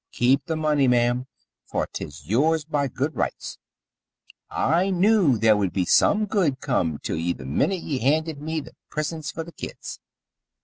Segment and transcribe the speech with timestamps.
[0.11, 1.27] Keep th' money, ma'am,
[1.63, 3.59] for 't is yours by good rights,
[4.49, 8.61] and I knew there would some good come till ye th' minute ye handed me
[8.61, 9.99] th' prisints for the kids.